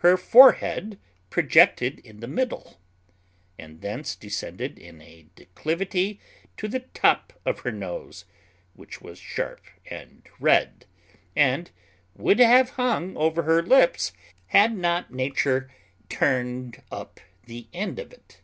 Her 0.00 0.18
forehead 0.18 0.98
projected 1.30 1.98
in 2.00 2.20
the 2.20 2.28
middle, 2.28 2.76
and 3.58 3.80
thence 3.80 4.14
descended 4.14 4.78
in 4.78 5.00
a 5.00 5.28
declivity 5.36 6.20
to 6.58 6.68
the 6.68 6.80
top 6.80 7.32
of 7.46 7.60
her 7.60 7.72
nose, 7.72 8.26
which 8.74 9.00
was 9.00 9.18
sharp 9.18 9.62
and 9.86 10.28
red, 10.38 10.84
and 11.34 11.70
would 12.14 12.40
have 12.40 12.68
hung 12.76 13.16
over 13.16 13.44
her 13.44 13.62
lips, 13.62 14.12
had 14.48 14.76
not 14.76 15.14
nature 15.14 15.70
turned 16.10 16.82
up 16.92 17.18
the 17.46 17.68
end 17.72 17.98
of 17.98 18.12
it. 18.12 18.42